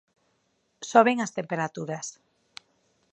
[0.91, 2.07] Soben as temperaturas.